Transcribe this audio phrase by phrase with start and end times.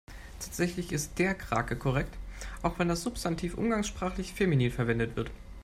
[0.39, 2.15] Tatsächlich ist der Krake korrekt,
[2.63, 5.29] auch wenn das Substantiv umgangssprachlich feminin verwendet wird.